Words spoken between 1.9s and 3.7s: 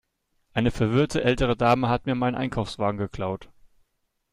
mir meinen Einkaufswagen geklaut.